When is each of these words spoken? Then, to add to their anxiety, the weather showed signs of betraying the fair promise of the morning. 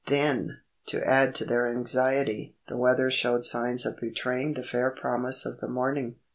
Then, 0.07 0.61
to 0.87 1.05
add 1.07 1.35
to 1.35 1.45
their 1.45 1.67
anxiety, 1.69 2.55
the 2.67 2.75
weather 2.75 3.11
showed 3.11 3.45
signs 3.45 3.85
of 3.85 3.97
betraying 3.99 4.55
the 4.55 4.63
fair 4.63 4.89
promise 4.89 5.45
of 5.45 5.59
the 5.59 5.67
morning. 5.69 6.15